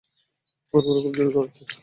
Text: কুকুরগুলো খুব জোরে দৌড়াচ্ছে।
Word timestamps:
কুকুরগুলো 0.73 0.99
খুব 1.03 1.13
জোরে 1.17 1.31
দৌড়াচ্ছে। 1.35 1.63